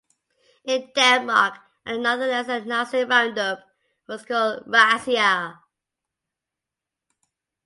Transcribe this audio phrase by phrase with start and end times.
[0.65, 3.61] In Denmark and the Netherlands, a Nazi roundup
[4.07, 5.59] was called "razzia".